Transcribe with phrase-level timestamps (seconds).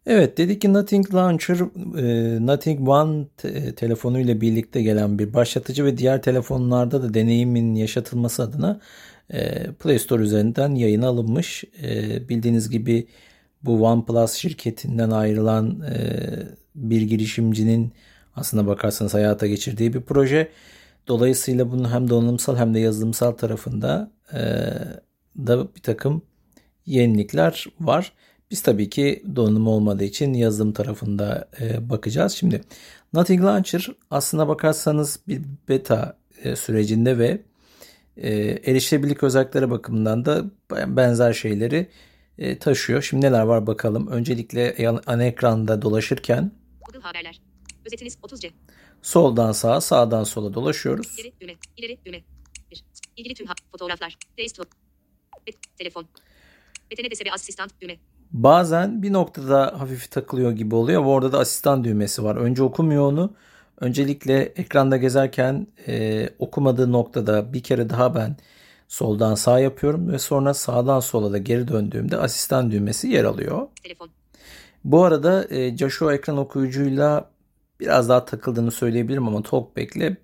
[0.06, 1.56] Evet dedik ki Nothing Launcher
[1.98, 7.74] e, Nothing One te- telefonu ile birlikte gelen bir başlatıcı ve diğer telefonlarda da deneyimin
[7.74, 8.80] yaşatılması adına
[9.30, 11.64] e, Play Store üzerinden yayına alınmış.
[11.82, 13.06] E, bildiğiniz gibi
[13.62, 15.96] bu OnePlus şirketinden ayrılan e,
[16.74, 17.92] bir girişimcinin
[18.36, 20.48] aslına bakarsanız hayata geçirdiği bir proje.
[21.08, 24.10] Dolayısıyla bunun hem donanımsal hem de yazılımsal tarafında
[25.36, 26.22] da bir takım
[26.86, 28.12] yenilikler var.
[28.52, 31.48] Biz tabii ki donanım olmadığı için yazılım tarafında
[31.80, 32.32] bakacağız.
[32.32, 32.60] Şimdi
[33.12, 36.18] Nothing Launcher aslına bakarsanız bir beta
[36.54, 37.42] sürecinde ve
[38.16, 38.30] e,
[38.70, 40.44] erişilebilirlik özellikleri bakımından da
[40.86, 41.90] benzer şeyleri
[42.38, 43.02] e, taşıyor.
[43.02, 44.06] Şimdi neler var bakalım.
[44.06, 47.40] Öncelikle ana ekranda dolaşırken Google Haberler.
[47.86, 48.50] Özetiniz 30C.
[49.02, 51.18] Soldan sağa, sağdan sola dolaşıyoruz.
[51.18, 52.20] İleri düğme, ileri düğme.
[52.70, 52.84] Bir.
[53.16, 54.16] İlgili tüm fotoğraflar.
[54.38, 54.68] Desktop.
[55.78, 56.06] Telefon.
[56.90, 57.96] Betene desebe asistan düğme.
[58.32, 61.04] Bazen bir noktada hafif takılıyor gibi oluyor.
[61.04, 62.36] Orada da asistan düğmesi var.
[62.36, 63.34] Önce okumuyor onu.
[63.80, 68.36] Öncelikle ekranda gezerken e, okumadığı noktada bir kere daha ben
[68.88, 73.68] soldan sağ yapıyorum ve sonra sağdan sola da geri döndüğümde asistan düğmesi yer alıyor.
[73.82, 74.10] Telefon.
[74.84, 77.30] Bu arada e, Joshua ekran okuyucuyla
[77.80, 80.16] biraz daha takıldığını söyleyebilirim ama Talkback'le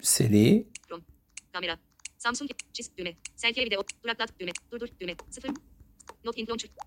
[0.00, 0.66] seri.
[1.52, 1.76] Kamera.
[2.18, 3.12] Samsung çiz düğme.
[3.36, 4.50] Selfie video duraklat düğme.
[4.72, 5.12] Durdur düğme.
[5.30, 5.50] Sıfır.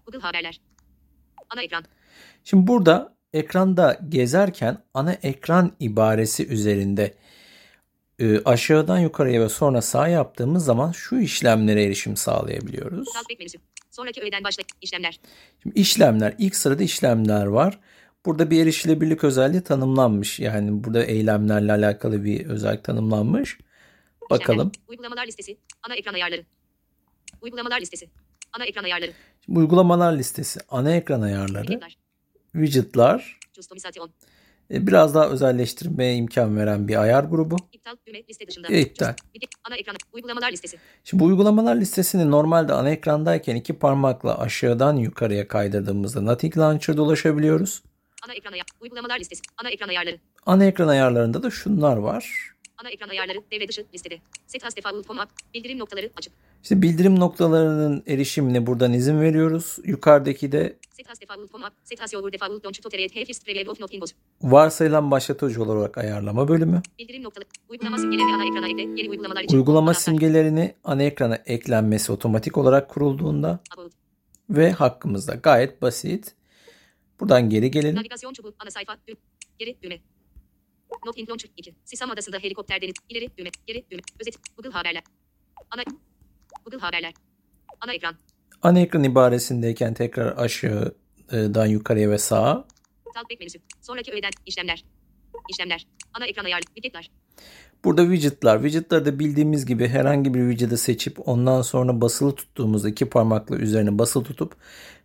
[0.06, 0.62] Google haberler.
[1.50, 1.86] Ana ekran.
[2.44, 7.14] Şimdi burada ekranda gezerken ana ekran ibaresi üzerinde
[8.20, 13.10] e, aşağıdan yukarıya ve sonra sağ yaptığımız zaman şu işlemlere erişim sağlayabiliyoruz.
[13.92, 15.20] Sonraki öğeden başla işlemler.
[15.64, 17.80] Şimdi işlemler ilk sırada işlemler var.
[18.26, 20.40] Burada bir erişilebilirlik özelliği tanımlanmış.
[20.40, 23.58] Yani burada eylemlerle alakalı bir özellik tanımlanmış.
[24.30, 24.72] Bakalım.
[24.74, 24.88] İşlemler.
[24.88, 25.58] Uygulamalar listesi.
[25.84, 26.46] Ana ekran ayarları.
[27.42, 28.10] Uygulamalar listesi.
[28.54, 29.12] Ana ekran ayarları.
[29.46, 30.60] Şimdi uygulamalar listesi.
[30.70, 31.66] Ana ekran ayarları.
[31.66, 31.98] Widgetler
[32.54, 33.40] widgetlar
[34.72, 37.56] e, biraz daha özelleştirmeye imkan veren bir ayar grubu.
[37.72, 38.68] İptal düğme liste dışında.
[38.68, 39.14] E, iptal.
[39.64, 40.78] Ana ekran uygulamalar listesi.
[41.04, 47.84] Şimdi bu uygulamalar listesini normalde ana ekrandayken iki parmakla aşağıdan yukarıya kaydırdığımızda Nothing Launcher'da ulaşabiliyoruz.
[48.26, 49.42] Ana ekran ayar, uygulamalar listesi.
[49.58, 50.20] Ana ekran ayarları.
[50.46, 52.54] Ana ekran ayarlarında da şunlar var.
[52.78, 54.18] Ana ekran ayarları devre dışı listede.
[54.48, 55.30] Set as default up.
[55.54, 56.34] Bildirim noktaları açık.
[56.64, 59.78] İşte bildirim noktalarının erişimine buradan izin veriyoruz.
[59.84, 60.78] Yukarıdaki de
[64.42, 66.82] varsayılan başlatıcı olarak ayarlama bölümü.
[67.00, 67.50] Bildirim noktaları.
[67.70, 68.82] Uygulama simgelerini ana ekrana ekle.
[68.82, 69.58] Yeni uygulamalar için.
[69.58, 73.60] Uygulama simgelerini ana ekrana eklenmesi otomatik olarak kurulduğunda
[74.50, 76.36] ve hakkımızda gayet basit.
[77.20, 77.96] Buradan geri gelelim.
[77.96, 78.98] Navigasyon çubuğu ana sayfa
[79.60, 80.00] geri düğme.
[81.06, 81.76] Not in launcher 2.
[81.86, 82.94] Sisam adasında helikopter deniz.
[83.10, 83.50] İleri düğme.
[83.68, 84.02] Geri düğme.
[84.20, 84.36] Özet.
[84.58, 85.04] Google haberler.
[85.72, 85.84] Ana
[86.66, 87.14] Google haberler.
[87.82, 88.16] Ana ekran.
[88.62, 92.66] Ana ekran ibaresindeyken tekrar aşağıdan yukarıya ve sağa.
[93.14, 93.60] Talkback menüsü.
[93.82, 94.84] Sonraki öğeden işlemler.
[95.50, 95.88] İşlemler.
[96.14, 96.66] Ana ekran ayarlı.
[96.66, 97.12] Widgetler.
[97.84, 98.62] Burada widgetlar.
[98.62, 104.00] Widgetları da bildiğimiz gibi herhangi bir widget'ı seçip ondan sonra basılı tuttuğumuzda iki parmakla üzerine
[104.00, 104.56] basılı tutup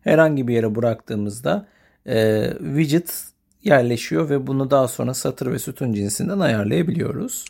[0.01, 1.69] herhangi bir yere bıraktığımızda
[2.07, 3.25] e, widget
[3.63, 7.45] yerleşiyor ve bunu daha sonra satır ve sütun cinsinden ayarlayabiliyoruz.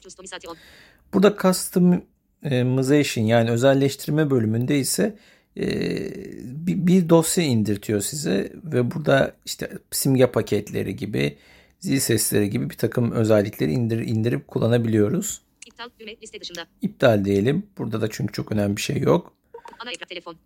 [1.15, 1.37] Burada
[2.43, 5.19] customization yani özelleştirme bölümünde ise
[5.57, 5.67] e,
[6.67, 11.39] bir, bir dosya indirtiyor size ve burada işte simge paketleri gibi
[11.81, 15.41] zil sesleri gibi bir takım özellikleri indir, indirip kullanabiliyoruz.
[15.67, 16.67] İptal düğme liste dışında.
[16.83, 17.67] İptal diyelim.
[17.79, 19.33] Burada da çünkü çok önemli bir şey yok.
[19.79, 20.37] Ana ekran telefon.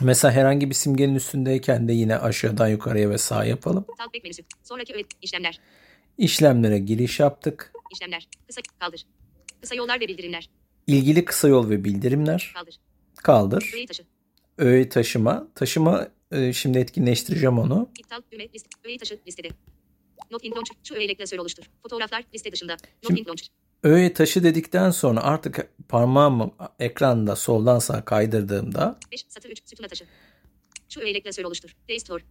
[0.00, 3.84] Mesela herhangi bir simgenin üstündeyken de yine aşağıdan yukarıya ve sağ yapalım.
[3.98, 4.42] Talkback menüsü.
[4.62, 5.60] Sonraki öğet işlemler.
[6.18, 7.72] İşlemlere giriş yaptık.
[7.92, 8.28] İşlemler.
[8.46, 9.06] Kısa kaldır.
[9.60, 10.48] Kısa yollar ve bildirimler.
[10.86, 12.52] İlgili kısa yol ve bildirimler.
[12.54, 12.80] Kaldır.
[13.16, 13.72] Kaldır.
[13.74, 14.04] Öğe taşı.
[14.58, 15.48] Öğe taşıma.
[15.54, 17.88] Taşıma e, şimdi etkinleştireceğim onu.
[17.98, 18.68] İptal düğme liste.
[18.84, 19.48] Öğe taşı listede.
[20.30, 20.76] Not in launcher.
[20.84, 21.64] Şu öğeyle klasör oluştur.
[21.82, 22.72] Fotoğraflar liste dışında.
[22.72, 23.48] Not şimdi, in launcher.
[23.82, 30.04] Öğe taşı dedikten sonra artık parmağımı ekranda soldan sağa kaydırdığımda 5 satır 3 sütuna taşı.
[30.88, 31.76] Şu öğeyle klasör oluştur.
[31.88, 32.22] Restore.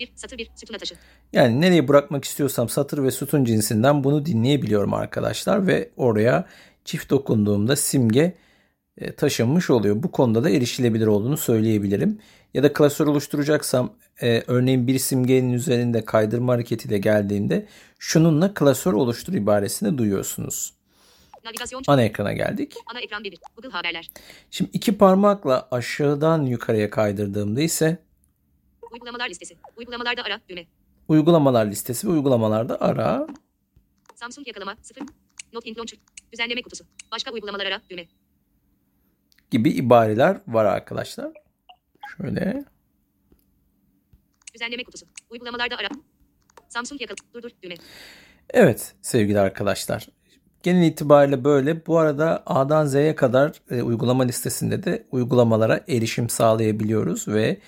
[0.00, 0.12] 1.
[0.14, 0.50] Satır 1.
[0.56, 0.94] Sütuna taşı.
[1.32, 6.48] Yani nereye bırakmak istiyorsam satır ve sütun cinsinden bunu dinleyebiliyorum arkadaşlar ve oraya
[6.84, 8.34] çift dokunduğumda simge
[8.98, 10.02] e, taşınmış oluyor.
[10.02, 12.18] Bu konuda da erişilebilir olduğunu söyleyebilirim.
[12.54, 17.66] Ya da klasör oluşturacaksam e, örneğin bir simgenin üzerinde kaydırma hareketiyle geldiğimde
[17.98, 20.74] şununla klasör oluştur ibaresini duyuyorsunuz.
[21.44, 21.82] Navigasyon.
[21.86, 22.74] Ana ekrana geldik.
[22.86, 23.38] Ana ekran 1.
[23.56, 24.08] Google Haberler.
[24.50, 27.98] Şimdi iki parmakla aşağıdan yukarıya kaydırdığımda ise
[28.92, 29.56] Uygulamalar listesi.
[29.76, 30.40] Uygulamalarda ara.
[30.48, 30.66] Düğme.
[31.08, 33.26] uygulamalar listesi ve uygulamalarda ara
[34.14, 34.76] Samsung yakalama.
[34.82, 35.02] 0.
[35.54, 35.98] Not in launcher.
[36.32, 36.84] Düzenleme kutusu.
[37.12, 37.80] Başka uygulamalar ara.
[37.90, 38.06] Düğme.
[39.50, 41.32] gibi ibareler var arkadaşlar.
[42.16, 42.64] Şöyle
[44.54, 45.06] Düzenleme kutusu.
[45.30, 45.88] Uygulamalarda ara.
[46.68, 47.16] Samsung yakala.
[47.34, 47.50] Durdur.
[47.62, 47.74] Düğme.
[48.50, 50.08] Evet sevgili arkadaşlar.
[50.62, 51.86] Genel itibariyle böyle.
[51.86, 57.60] Bu arada A'dan Z'ye kadar e, uygulama listesinde de uygulamalara erişim sağlayabiliyoruz ve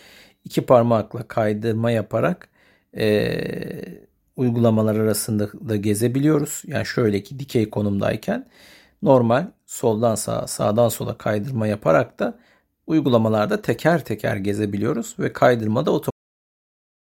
[0.45, 2.49] iki parmakla kaydırma yaparak
[2.97, 4.07] e,
[4.37, 6.63] uygulamalar arasında da gezebiliyoruz.
[6.67, 8.47] Yani şöyle ki dikey konumdayken
[9.03, 12.39] normal soldan sağa sağdan sola kaydırma yaparak da
[12.87, 16.16] uygulamalarda teker teker gezebiliyoruz ve kaydırma da otomatik